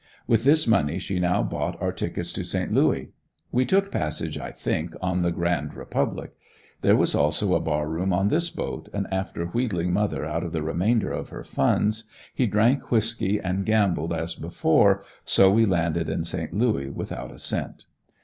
[0.25, 3.11] With this money she now bought our tickets to Saint Louis.
[3.51, 6.33] We took passage, I think, on the "Grand Republic."
[6.81, 10.53] There was also a bar room on this boat, and after wheedling mother out of
[10.53, 16.09] the remainder of her funds, he drank whisky and gambled as before, so we landed
[16.09, 17.85] in Saint Louis without a cent.